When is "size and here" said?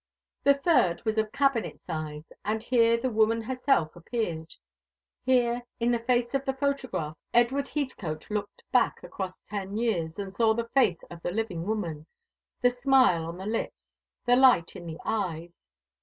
1.79-2.97